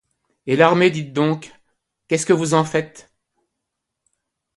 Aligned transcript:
Et 0.47 0.55
l'armée, 0.55 0.89
dites 0.89 1.13
donc 1.13 1.51
qu'est-ce 2.07 2.25
que 2.25 2.33
vous 2.33 2.55
en 2.55 2.63
faites? 2.65 3.13